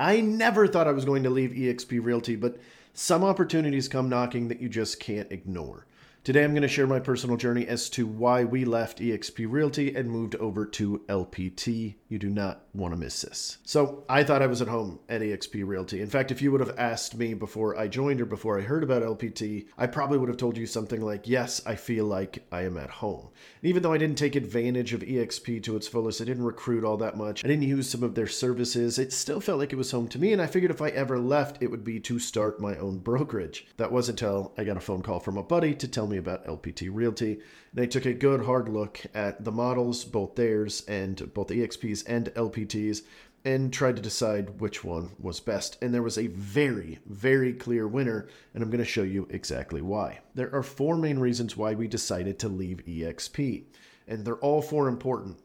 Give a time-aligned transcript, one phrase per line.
[0.00, 2.56] I never thought I was going to leave eXp Realty, but
[2.94, 5.86] some opportunities come knocking that you just can't ignore.
[6.22, 9.94] Today, I'm going to share my personal journey as to why we left eXp Realty
[9.96, 11.94] and moved over to LPT.
[12.10, 13.56] You do not want to miss this.
[13.64, 16.02] So, I thought I was at home at eXp Realty.
[16.02, 18.82] In fact, if you would have asked me before I joined or before I heard
[18.82, 22.64] about LPT, I probably would have told you something like, Yes, I feel like I
[22.64, 23.30] am at home.
[23.62, 26.84] And even though I didn't take advantage of eXp to its fullest, I didn't recruit
[26.84, 29.76] all that much, I didn't use some of their services, it still felt like it
[29.76, 30.34] was home to me.
[30.34, 33.66] And I figured if I ever left, it would be to start my own brokerage.
[33.78, 36.44] That was until I got a phone call from a buddy to tell me about
[36.46, 37.40] LPT Realty.
[37.72, 42.26] They took a good hard look at the models, both theirs and both EXPs and
[42.34, 43.02] LPTs,
[43.44, 45.78] and tried to decide which one was best.
[45.82, 49.80] And there was a very, very clear winner, and I'm going to show you exactly
[49.80, 50.20] why.
[50.34, 53.64] There are four main reasons why we decided to leave EXP,
[54.06, 55.38] and they're all four important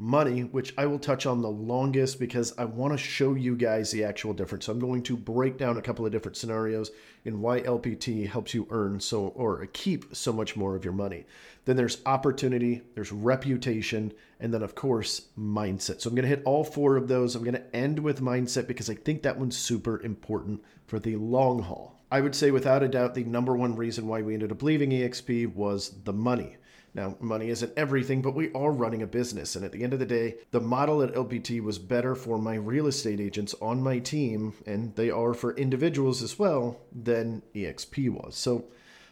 [0.00, 3.90] money, which I will touch on the longest because I want to show you guys
[3.90, 4.66] the actual difference.
[4.66, 6.92] So I'm going to break down a couple of different scenarios
[7.24, 11.26] in why LPT helps you earn so or keep so much more of your money.
[11.64, 16.00] Then there's opportunity, there's reputation, and then of course mindset.
[16.00, 17.34] So I'm going to hit all four of those.
[17.34, 21.16] I'm going to end with mindset because I think that one's super important for the
[21.16, 21.98] long haul.
[22.10, 24.90] I would say without a doubt the number one reason why we ended up leaving
[24.90, 26.56] EXP was the money.
[26.94, 29.54] Now, money isn't everything, but we are running a business.
[29.54, 32.54] And at the end of the day, the model at LPT was better for my
[32.54, 38.10] real estate agents on my team, and they are for individuals as well, than EXP
[38.10, 38.36] was.
[38.36, 38.64] So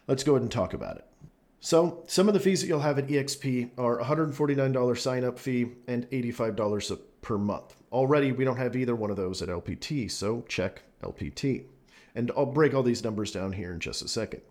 [0.09, 1.05] let's go ahead and talk about it.
[1.61, 5.73] So, some of the fees that you'll have at EXP are $149 sign up fee
[5.89, 7.75] and $85 per month.
[7.91, 11.65] Already, we don't have either one of those at LPT, so check LPT.
[12.15, 14.43] And I'll break all these numbers down here in just a second.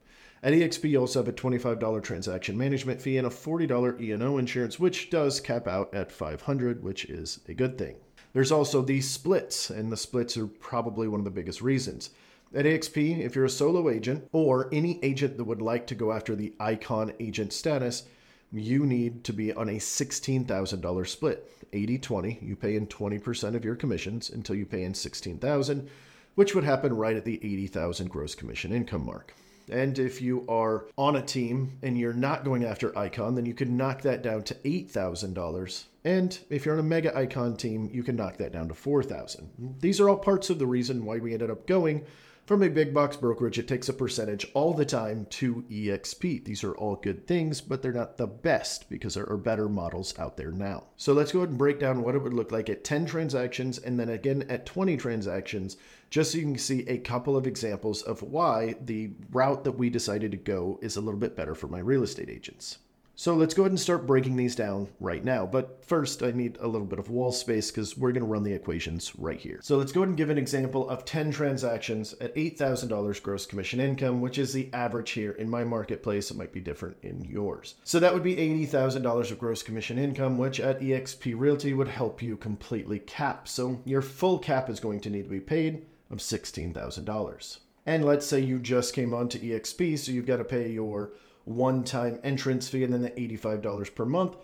[0.44, 4.80] At EXP, you also have a $25 transaction management fee and a $40 E&O insurance,
[4.80, 7.95] which does cap out at 500, which is a good thing.
[8.33, 12.09] There's also the splits, and the splits are probably one of the biggest reasons.
[12.53, 16.11] At EXP, if you're a solo agent or any agent that would like to go
[16.11, 18.03] after the icon agent status,
[18.52, 21.72] you need to be on a $16,000 split.
[21.72, 25.90] 80-20, you pay in 20% of your commissions until you pay in 16,000,
[26.35, 29.34] which would happen right at the 80,000 gross commission income mark.
[29.70, 33.53] And if you are on a team and you're not going after Icon, then you
[33.53, 35.84] can knock that down to $8,000.
[36.03, 39.78] And if you're on a mega icon team, you can knock that down to 4,000.
[39.80, 42.06] These are all parts of the reason why we ended up going
[42.45, 46.45] from a big box brokerage, it takes a percentage all the time to EXP.
[46.45, 50.13] These are all good things, but they're not the best because there are better models
[50.19, 50.84] out there now.
[50.95, 53.79] So let's go ahead and break down what it would look like at 10 transactions
[53.79, 55.78] and then again at 20 transactions,
[56.11, 59.89] just so you can see a couple of examples of why the route that we
[59.89, 62.78] decided to go is a little bit better for my real estate agents.
[63.18, 65.46] So let's go ahead and start breaking these down right now.
[65.46, 68.44] But first, I need a little bit of wall space because we're going to run
[68.44, 69.59] the equations right here.
[69.64, 73.80] So let's go ahead and give an example of 10 transactions at $8,000 gross commission
[73.80, 76.30] income, which is the average here in my marketplace.
[76.30, 77.76] It might be different in yours.
[77.86, 82.22] So that would be $80,000 of gross commission income, which at eXp Realty would help
[82.22, 83.47] you completely cap.
[83.47, 87.58] So your full cap is going to need to be paid of $16,000.
[87.86, 91.12] And let's say you just came onto EXP, so you've got to pay your
[91.45, 94.35] one time entrance fee and then the $85 per month,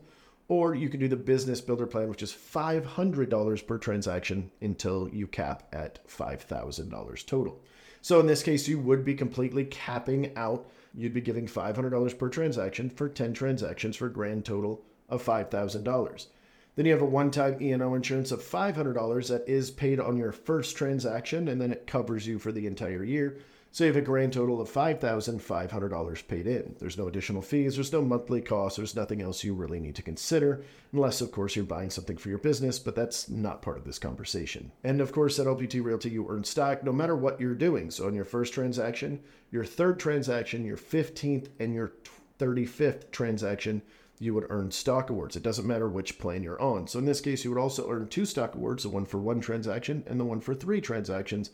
[0.48, 5.28] or you can do the business builder plan which is $500 per transaction until you
[5.28, 7.62] cap at $5000 total.
[8.02, 12.30] So in this case you would be completely capping out you'd be giving $500 per
[12.30, 16.28] transaction for 10 transactions for a grand total of $5000
[16.76, 20.76] Then you have a one-time E&O insurance of $500 that is paid on your first
[20.76, 23.40] transaction and then it covers you for the entire year.
[23.76, 26.78] So you have a grand total of $5,500 paid in.
[26.80, 30.02] There's no additional fees, there's no monthly costs, there's nothing else you really need to
[30.02, 30.64] consider,
[30.94, 34.00] unless, of course, you're buying something for your business, but that's not part of this
[34.00, 34.72] conversation.
[34.86, 37.92] And of course, at LPT Realty, you earn stock no matter what you're doing.
[37.92, 39.20] So on your first transaction,
[39.52, 41.92] your third transaction, your 15th, and your
[42.40, 43.82] 35th transaction,
[44.20, 45.36] you would earn stock awards.
[45.36, 46.88] It doesn't matter which plan you're on.
[46.88, 49.42] So in this case, you would also earn two stock awards, the one for one
[49.42, 51.52] transaction and the one for three transactions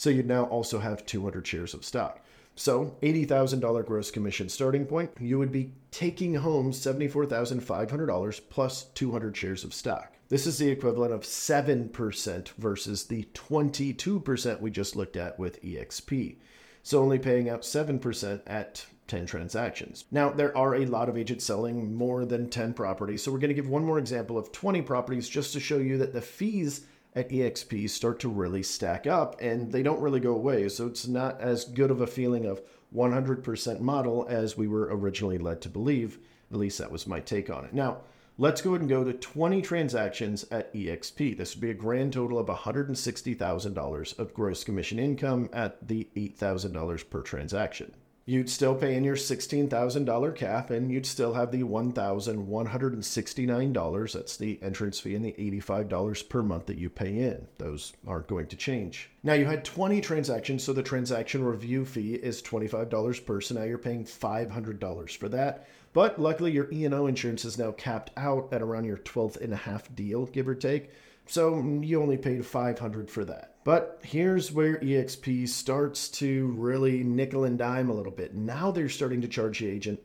[0.00, 2.24] so you'd now also have 200 shares of stock.
[2.56, 9.62] So, $80,000 gross commission starting point, you would be taking home $74,500 plus 200 shares
[9.62, 10.14] of stock.
[10.30, 16.36] This is the equivalent of 7% versus the 22% we just looked at with EXP.
[16.82, 20.04] So, only paying out 7% at 10 transactions.
[20.10, 23.22] Now, there are a lot of agents selling more than 10 properties.
[23.22, 25.98] So, we're going to give one more example of 20 properties just to show you
[25.98, 30.34] that the fees at EXP start to really stack up and they don't really go
[30.34, 30.68] away.
[30.68, 32.62] So it's not as good of a feeling of
[32.94, 36.18] 100% model as we were originally led to believe.
[36.50, 37.74] At least that was my take on it.
[37.74, 37.98] Now,
[38.38, 41.36] let's go ahead and go to 20 transactions at EXP.
[41.36, 47.10] This would be a grand total of $160,000 of gross commission income at the $8,000
[47.10, 47.92] per transaction
[48.30, 54.12] you'd still pay in your $16,000 cap and you'd still have the $1,169.
[54.12, 57.48] That's the entrance fee and the $85 per month that you pay in.
[57.58, 59.10] Those aren't going to change.
[59.24, 63.40] Now you had 20 transactions, so the transaction review fee is $25 per.
[63.40, 65.66] So now you're paying $500 for that.
[65.92, 69.56] But luckily your E&O insurance is now capped out at around your 12th and a
[69.56, 70.92] half deal, give or take.
[71.26, 73.49] So mm, you only paid 500 for that.
[73.62, 78.34] But here's where EXP starts to really nickel and dime a little bit.
[78.34, 80.00] Now they're starting to charge the agent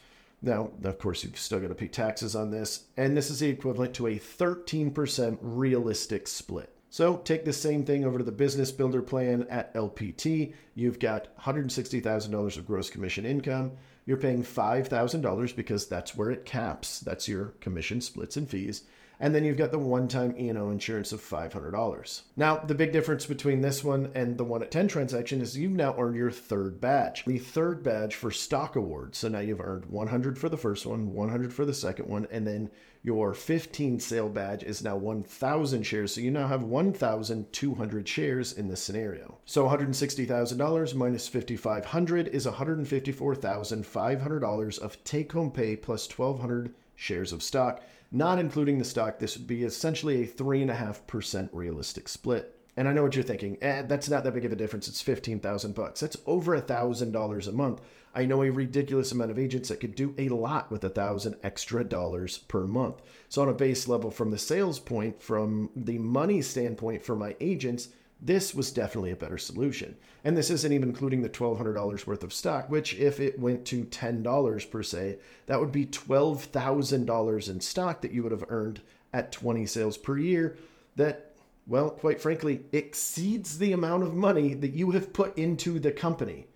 [0.46, 3.50] Now, of course, you've still got to pay taxes on this, and this is the
[3.50, 6.70] equivalent to a 13% realistic split.
[6.92, 10.54] So take the same thing over to the business builder plan at LPT.
[10.76, 13.72] You've got $160,000 of gross commission income.
[14.06, 17.00] You're paying $5,000 because that's where it caps.
[17.00, 18.84] That's your commission splits and fees
[19.20, 22.22] and then you've got the one-time E&O insurance of $500.
[22.36, 25.72] Now, the big difference between this one and the one at 10 transaction is you've
[25.72, 27.24] now earned your third badge.
[27.26, 29.20] The third badge for stock awards.
[29.20, 32.46] So now you've earned 100 for the first one, 100 for the second one, and
[32.46, 32.70] then
[33.04, 36.16] your 15 sale badge is now 1,000 shares.
[36.16, 39.38] So you now have 1,200 shares in this scenario.
[39.46, 47.82] So $160,000 minus 5,500 is $154,500 of take-home pay plus 1,200 shares of stock.
[48.12, 52.56] Not including the stock, this would be essentially a 3.5% realistic split.
[52.78, 53.58] And I know what you're thinking.
[53.62, 54.88] Eh, that's not that big of a difference.
[54.88, 56.02] It's 15,000 bucks.
[56.02, 57.82] That's over a $1,000 a month.
[58.14, 61.36] I know a ridiculous amount of agents that could do a lot with a thousand
[61.44, 63.02] extra dollars per month.
[63.28, 67.36] So on a base level from the sales point, from the money standpoint for my
[67.42, 67.90] agents,
[68.22, 69.98] this was definitely a better solution.
[70.24, 73.86] And this isn't even including the $1,200 worth of stock, which, if it went to
[73.86, 78.82] $10 per se, that would be $12,000 in stock that you would have earned
[79.14, 80.58] at 20 sales per year.
[80.96, 81.36] That,
[81.68, 86.48] well, quite frankly, exceeds the amount of money that you have put into the company.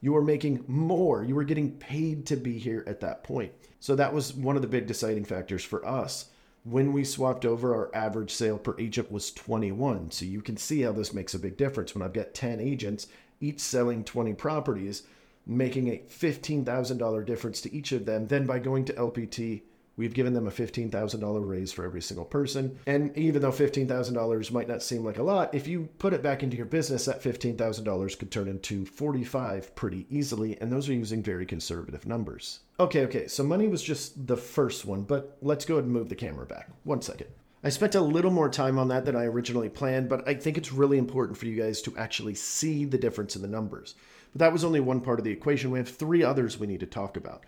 [0.00, 1.22] You are making more.
[1.22, 3.52] You were getting paid to be here at that point.
[3.78, 6.26] So that was one of the big deciding factors for us
[6.64, 10.12] when we swapped over, our average sale per agent was 21.
[10.12, 11.94] So you can see how this makes a big difference.
[11.94, 13.08] When I've got 10 agents,
[13.40, 15.02] each selling 20 properties,
[15.44, 19.62] making a $15,000 difference to each of them, then by going to LPT,
[19.96, 22.78] We've given them a $15,000 raise for every single person.
[22.86, 26.42] And even though $15,000 might not seem like a lot, if you put it back
[26.42, 30.58] into your business, that $15,000 could turn into 45 pretty easily.
[30.60, 32.60] And those are using very conservative numbers.
[32.80, 36.08] Okay, okay, so money was just the first one, but let's go ahead and move
[36.08, 36.68] the camera back.
[36.84, 37.28] One second.
[37.64, 40.58] I spent a little more time on that than I originally planned, but I think
[40.58, 43.94] it's really important for you guys to actually see the difference in the numbers.
[44.32, 45.70] But that was only one part of the equation.
[45.70, 47.44] We have three others we need to talk about.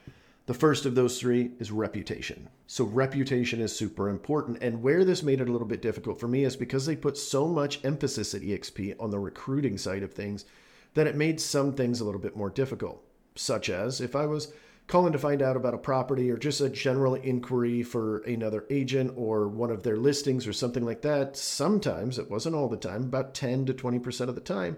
[0.47, 2.51] The first of those three is reputation.
[2.67, 4.59] So, reputation is super important.
[4.63, 7.17] And where this made it a little bit difficult for me is because they put
[7.17, 10.45] so much emphasis at EXP on the recruiting side of things.
[10.93, 13.03] that it made some things a little bit more difficult,
[13.35, 14.53] such as if I was
[14.87, 19.13] calling to find out about a property or just a general inquiry for another agent
[19.17, 23.05] or one of their listings or something like that, sometimes, it wasn't all the time,
[23.05, 24.77] about 10 to 20% of the time,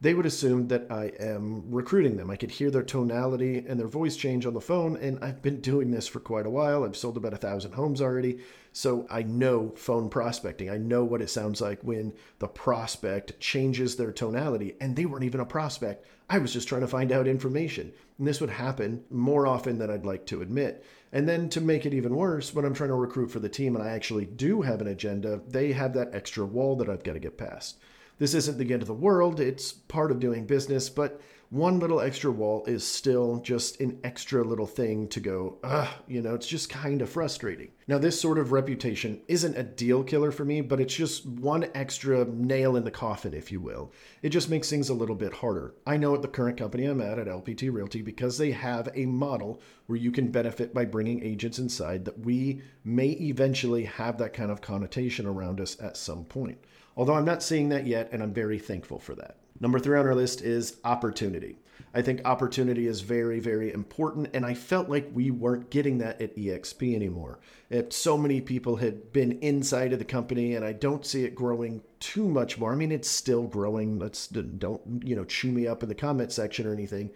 [0.00, 2.30] they would assume that I am recruiting them.
[2.30, 5.60] I could hear their tonality and their voice change on the phone, and I've been
[5.60, 6.84] doing this for quite a while.
[6.84, 8.40] I've sold about a thousand homes already,
[8.72, 10.68] so I know phone prospecting.
[10.68, 15.24] I know what it sounds like when the prospect changes their tonality, and they weren't
[15.24, 16.06] even a prospect.
[16.28, 17.92] I was just trying to find out information.
[18.18, 20.84] And this would happen more often than I'd like to admit.
[21.12, 23.76] And then to make it even worse, when I'm trying to recruit for the team
[23.76, 27.12] and I actually do have an agenda, they have that extra wall that I've got
[27.12, 27.78] to get past.
[28.18, 32.00] This isn't the end of the world, it's part of doing business, but one little
[32.00, 36.48] extra wall is still just an extra little thing to go, ugh, you know, it's
[36.48, 37.70] just kind of frustrating.
[37.86, 41.68] Now, this sort of reputation isn't a deal killer for me, but it's just one
[41.74, 43.92] extra nail in the coffin, if you will.
[44.22, 45.74] It just makes things a little bit harder.
[45.86, 49.06] I know at the current company I'm at, at LPT Realty, because they have a
[49.06, 54.32] model where you can benefit by bringing agents inside, that we may eventually have that
[54.32, 56.58] kind of connotation around us at some point.
[56.96, 59.36] Although I'm not seeing that yet, and I'm very thankful for that.
[59.60, 61.58] Number three on our list is opportunity.
[61.96, 66.20] I think opportunity is very, very important, and I felt like we weren't getting that
[66.20, 67.38] at EXP anymore.
[67.70, 71.36] If so many people had been inside of the company, and I don't see it
[71.36, 72.72] growing too much more.
[72.72, 73.98] I mean, it's still growing.
[73.98, 77.10] Let's don't you know chew me up in the comment section or anything,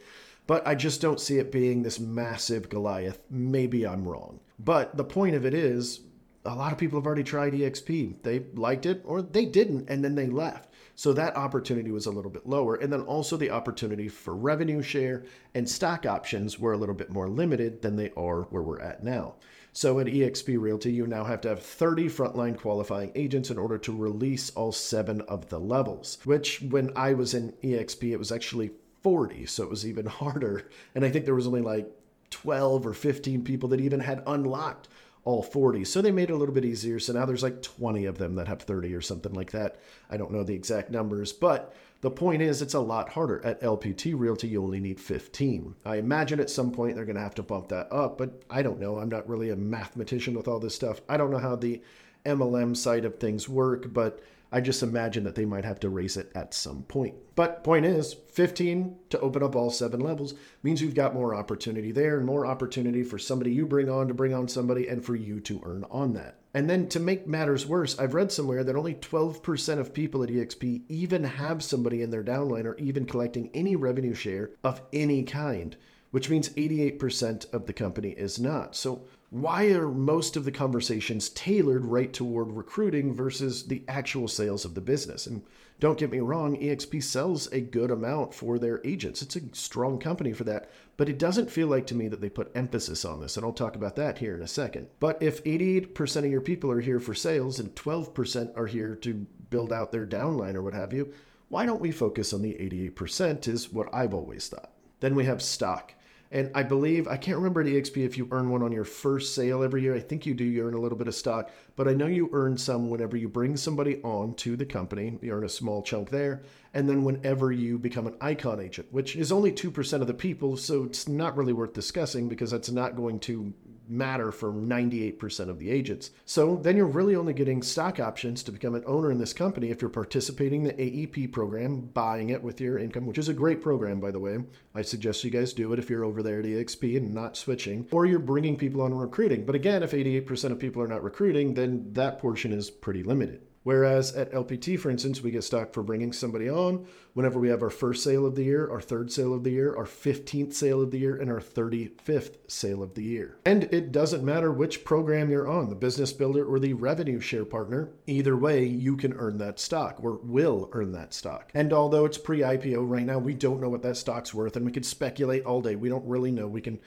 [0.47, 3.19] but I just don't see it being this massive Goliath.
[3.31, 6.01] Maybe I'm wrong, but the point of it is
[6.49, 8.23] a lot of people have already tried EXP.
[8.23, 10.71] They liked it or they didn't, and then they left.
[10.95, 12.75] So that opportunity was a little bit lower.
[12.75, 15.25] And then also the opportunity for revenue share
[15.55, 19.05] and stock options were a little bit more limited than they are where we're at
[19.05, 19.37] now.
[19.73, 23.79] So at eXp Realty, you now have to have 30 frontline qualifying agents in order
[23.79, 28.33] to release all seven of the levels, which when I was in eXp, it was
[28.33, 29.47] actually 40.
[29.47, 30.69] So it was even harder.
[30.95, 31.89] And I think there was only like
[32.31, 34.89] 12 or 15 people that even had unlocked
[35.29, 35.85] all 40.
[35.85, 36.99] So they made it a little bit easier.
[36.99, 39.77] So now there's like 20 of them that have 30 or something like that.
[40.09, 43.45] I don't know the exact numbers, but the point is it's a lot harder.
[43.45, 45.75] At LPT Realty, you only need 15.
[45.85, 48.63] I imagine at some point they're going to have to bump that up, but I
[48.63, 48.97] don't know.
[48.97, 51.03] I'm not really a mathematician with all this stuff.
[51.11, 51.83] I don't know how the
[52.25, 56.17] MLM side of things work, but I just imagine that they might have to raise
[56.17, 57.15] it at some point.
[57.35, 61.93] But point is, 15 to open up all seven levels means you've got more opportunity
[61.93, 65.15] there and more opportunity for somebody you bring on to bring on somebody and for
[65.15, 66.39] you to earn on that.
[66.55, 70.31] And then to make matters worse, I've read somewhere that only 12% of people at
[70.31, 75.25] EXP even have somebody in their downline or even collecting any revenue share of any
[75.25, 75.77] kind,
[76.11, 78.75] which means 88% of the company is not.
[78.75, 84.65] So why are most of the conversations tailored right toward recruiting versus the actual sales
[84.65, 85.27] of the business?
[85.27, 85.43] And
[85.81, 89.23] don't get me wrong, EXP sells a good amount for their agents.
[89.23, 92.31] It's a strong company for that, but it doesn't feel like to me that they
[92.31, 93.37] put emphasis on this.
[93.37, 94.89] And I'll talk about that here in a second.
[94.99, 99.27] But if 88% of your people are here for sales and 12% are here to
[99.51, 101.13] build out their downline or what have you,
[101.49, 104.73] why don't we focus on the 88% is what I've always thought.
[105.01, 105.95] Then we have stock.
[106.31, 109.35] And I believe, I can't remember at EXP if you earn one on your first
[109.35, 109.95] sale every year.
[109.95, 112.29] I think you do, you earn a little bit of stock, but I know you
[112.33, 115.19] earn some whenever you bring somebody on to the company.
[115.23, 116.43] You earn a small chunk there.
[116.75, 120.59] And then whenever you become an icon agent, which is only 2% of the people,
[120.59, 123.55] so it's not really worth discussing because that's not going to
[123.89, 126.11] matter for 98% of the agents.
[126.25, 129.71] So then you're really only getting stock options to become an owner in this company
[129.71, 133.35] if you're participating in the AEP program, buying it with your income, which is a
[133.35, 134.39] great program, by the way.
[134.75, 137.87] I suggest you guys do it if you're over there at EXP and not switching,
[137.91, 139.47] or you're bringing people on recruiting.
[139.47, 143.48] But again, if 88% of people are not recruiting, then that portion is pretty limited.
[143.63, 147.63] Whereas at LPT, for instance, we get stock for bringing somebody on whenever we have
[147.63, 150.81] our first sale of the year, our third sale of the year, our 15th sale
[150.81, 153.39] of the year, and our 35th sale of the year.
[153.45, 157.45] And it doesn't matter which program you're on, the business builder or the revenue share
[157.45, 161.51] partner, either way, you can earn that stock or will earn that stock.
[161.55, 164.65] And although it's pre IPO right now, we don't know what that stock's worth and
[164.65, 165.75] we can speculate all day.
[165.77, 166.47] We don't really know.
[166.47, 166.79] We can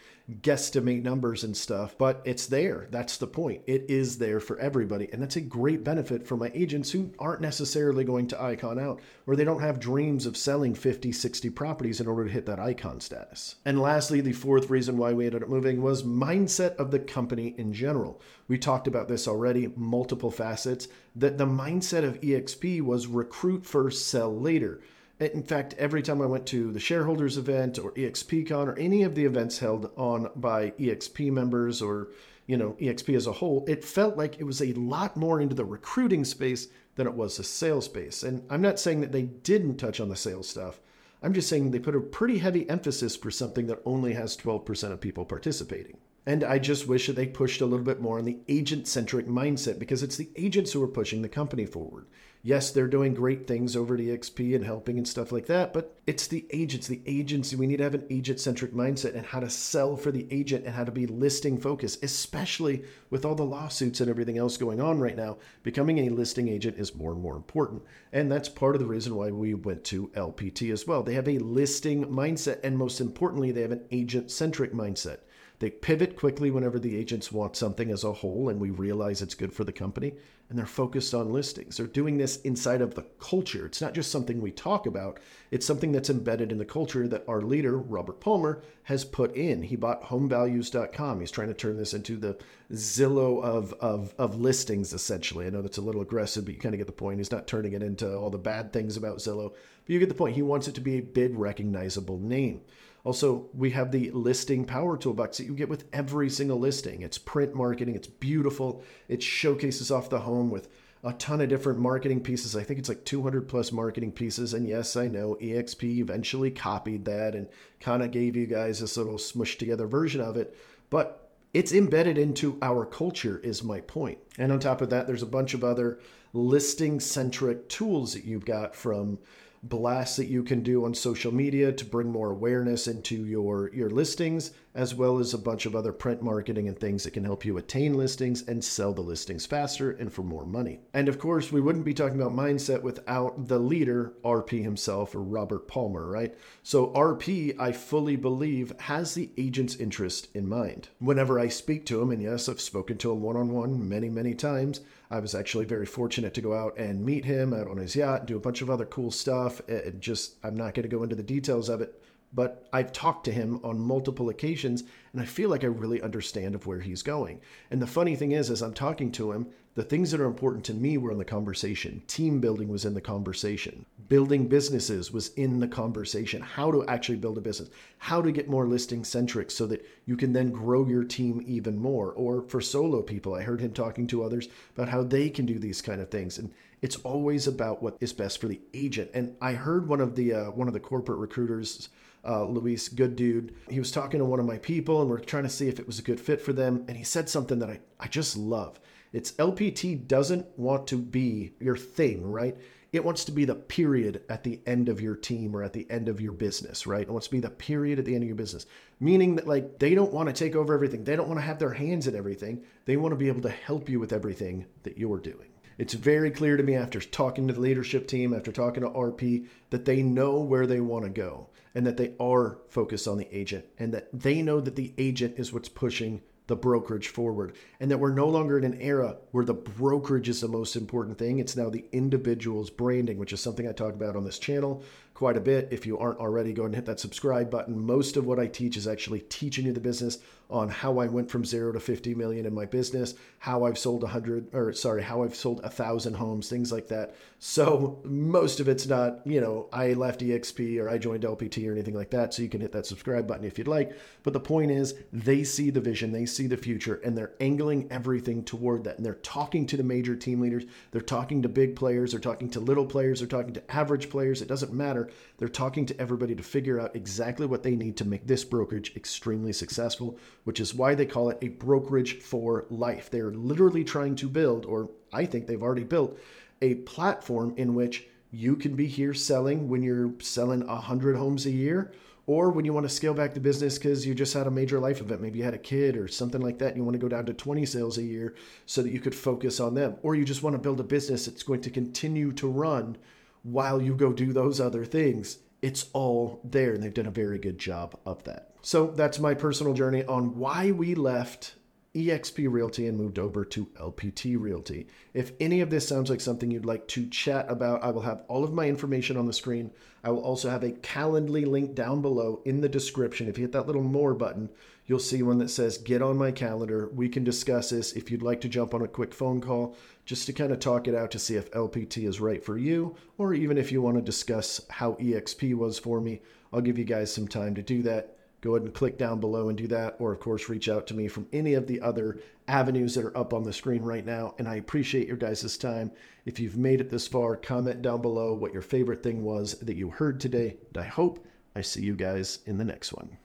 [0.41, 2.87] guesstimate numbers and stuff, but it's there.
[2.91, 3.61] That's the point.
[3.67, 5.09] It is there for everybody.
[5.11, 9.01] And that's a great benefit for my agents who aren't necessarily going to icon out
[9.27, 12.59] or they don't have dreams of selling 50, 60 properties in order to hit that
[12.59, 13.55] icon status.
[13.65, 17.53] And lastly, the fourth reason why we ended up moving was mindset of the company
[17.57, 18.21] in general.
[18.47, 24.07] We talked about this already, multiple facets, that the mindset of EXP was recruit first,
[24.07, 24.81] sell later.
[25.21, 29.13] In fact, every time I went to the shareholders event or EXPCon or any of
[29.13, 32.09] the events held on by EXP members or
[32.47, 35.53] you know EXP as a whole, it felt like it was a lot more into
[35.53, 38.23] the recruiting space than it was the sales space.
[38.23, 40.79] And I'm not saying that they didn't touch on the sales stuff.
[41.21, 44.91] I'm just saying they put a pretty heavy emphasis for something that only has 12%
[44.91, 45.99] of people participating.
[46.25, 49.27] And I just wish that they pushed a little bit more on the agent centric
[49.27, 52.05] mindset because it's the agents who are pushing the company forward.
[52.43, 55.99] Yes, they're doing great things over at EXP and helping and stuff like that, but
[56.07, 57.55] it's the agents, the agency.
[57.55, 60.65] We need to have an agent centric mindset and how to sell for the agent
[60.65, 64.81] and how to be listing focused, especially with all the lawsuits and everything else going
[64.81, 65.37] on right now.
[65.61, 67.83] Becoming a listing agent is more and more important.
[68.11, 71.03] And that's part of the reason why we went to LPT as well.
[71.03, 75.19] They have a listing mindset, and most importantly, they have an agent centric mindset.
[75.61, 79.35] They pivot quickly whenever the agents want something as a whole and we realize it's
[79.35, 80.15] good for the company,
[80.49, 81.77] and they're focused on listings.
[81.77, 83.67] They're doing this inside of the culture.
[83.67, 85.19] It's not just something we talk about,
[85.51, 89.61] it's something that's embedded in the culture that our leader, Robert Palmer, has put in.
[89.61, 91.19] He bought homevalues.com.
[91.19, 92.39] He's trying to turn this into the
[92.73, 95.45] Zillow of, of, of listings, essentially.
[95.45, 97.19] I know that's a little aggressive, but you kind of get the point.
[97.19, 100.15] He's not turning it into all the bad things about Zillow, but you get the
[100.15, 100.33] point.
[100.33, 102.61] He wants it to be a big, recognizable name.
[103.03, 107.01] Also, we have the listing power toolbox that you get with every single listing.
[107.01, 110.67] It's print marketing, it's beautiful, it showcases off the home with
[111.03, 112.55] a ton of different marketing pieces.
[112.55, 114.53] I think it's like 200 plus marketing pieces.
[114.53, 117.47] And yes, I know EXP eventually copied that and
[117.79, 120.55] kind of gave you guys this little smushed together version of it.
[120.89, 124.19] But it's embedded into our culture, is my point.
[124.37, 125.99] And on top of that, there's a bunch of other
[126.33, 129.19] listing centric tools that you've got from
[129.63, 133.89] blasts that you can do on social media to bring more awareness into your your
[133.89, 137.43] listings as well as a bunch of other print marketing and things that can help
[137.43, 140.79] you attain listings and sell the listings faster and for more money.
[140.93, 145.21] And of course, we wouldn't be talking about mindset without the leader, RP himself or
[145.21, 146.35] Robert Palmer, right?
[146.63, 150.89] So RP, I fully believe, has the agent's interest in mind.
[150.99, 154.81] Whenever I speak to him, and yes, I've spoken to him one-on-one many, many times,
[155.09, 158.25] I was actually very fortunate to go out and meet him out on his yacht,
[158.25, 159.61] do a bunch of other cool stuff.
[159.67, 162.01] It just, I'm not going to go into the details of it,
[162.33, 164.83] but I've talked to him on multiple occasions
[165.13, 167.41] and I feel like I really understand of where he's going.
[167.69, 170.65] And the funny thing is, as I'm talking to him, the things that are important
[170.65, 172.01] to me were in the conversation.
[172.07, 173.85] Team building was in the conversation.
[174.09, 176.41] Building businesses was in the conversation.
[176.41, 177.69] How to actually build a business.
[177.97, 181.77] How to get more listing centric so that you can then grow your team even
[181.77, 182.11] more.
[182.11, 185.57] Or for solo people, I heard him talking to others about how they can do
[185.57, 186.37] these kind of things.
[186.37, 189.11] And it's always about what is best for the agent.
[189.13, 191.89] And I heard one of the uh, one of the corporate recruiters
[192.27, 193.55] uh, Luis, good dude.
[193.69, 195.87] He was talking to one of my people and we're trying to see if it
[195.87, 196.85] was a good fit for them.
[196.87, 198.79] And he said something that I, I just love.
[199.13, 202.55] It's LPT doesn't want to be your thing, right?
[202.93, 205.89] It wants to be the period at the end of your team or at the
[205.89, 207.01] end of your business, right?
[207.01, 208.65] It wants to be the period at the end of your business.
[208.99, 211.03] Meaning that, like, they don't want to take over everything.
[211.03, 212.63] They don't want to have their hands in everything.
[212.85, 215.47] They want to be able to help you with everything that you're doing.
[215.77, 219.47] It's very clear to me after talking to the leadership team, after talking to RP,
[219.69, 223.27] that they know where they want to go and that they are focused on the
[223.35, 227.89] agent and that they know that the agent is what's pushing the brokerage forward and
[227.89, 231.39] that we're no longer in an era where the brokerage is the most important thing.
[231.39, 234.83] It's now the individual's branding, which is something I talk about on this channel
[235.21, 235.67] quite a bit.
[235.69, 237.77] If you aren't already, go and hit that subscribe button.
[237.77, 240.17] Most of what I teach is actually teaching you the business
[240.51, 244.03] on how I went from zero to 50 million in my business, how I've sold
[244.03, 247.15] a hundred or sorry, how I've sold a thousand homes, things like that.
[247.39, 251.71] So most of it's not, you know, I left EXP or I joined LPT or
[251.71, 252.33] anything like that.
[252.33, 253.95] So you can hit that subscribe button if you'd like.
[254.23, 257.87] But the point is they see the vision, they see the future, and they're angling
[257.89, 258.97] everything toward that.
[258.97, 262.49] And they're talking to the major team leaders, they're talking to big players, they're talking
[262.49, 264.41] to little players, they're talking to average players.
[264.41, 265.09] It doesn't matter.
[265.37, 268.95] They're talking to everybody to figure out exactly what they need to make this brokerage
[268.95, 273.09] extremely successful, which is why they call it a brokerage for life.
[273.09, 276.19] They're literally trying to build, or I think they've already built,
[276.61, 281.51] a platform in which you can be here selling when you're selling 100 homes a
[281.51, 281.91] year
[282.27, 284.79] or when you want to scale back the business because you just had a major
[284.79, 286.99] life event maybe you had a kid or something like that and you want to
[286.99, 290.15] go down to 20 sales a year so that you could focus on them or
[290.15, 292.97] you just want to build a business that's going to continue to run
[293.43, 295.39] while you go do those other things.
[295.61, 298.49] It's all there, and they've done a very good job of that.
[298.61, 301.55] So that's my personal journey on why we left
[301.93, 304.87] eXp Realty and moved over to LPT Realty.
[305.13, 308.23] If any of this sounds like something you'd like to chat about, I will have
[308.27, 309.71] all of my information on the screen.
[310.03, 313.27] I will also have a Calendly link down below in the description.
[313.27, 314.49] If you hit that little more button,
[314.91, 316.89] you'll see one that says get on my calendar.
[316.93, 320.25] We can discuss this if you'd like to jump on a quick phone call just
[320.25, 323.33] to kind of talk it out to see if LPT is right for you, or
[323.33, 326.19] even if you want to discuss how EXP was for me.
[326.51, 329.49] I'll give you guys some time to do that go ahead and click down below
[329.49, 329.95] and do that.
[329.99, 333.15] Or, of course, reach out to me from any of the other avenues that are
[333.15, 334.33] up on the screen right now.
[334.39, 335.91] And I appreciate your guys' time.
[336.25, 339.77] If you've made it this far, comment down below what your favorite thing was that
[339.77, 340.57] you heard today.
[340.73, 341.25] And I hope
[341.55, 343.17] I see you guys in the next one.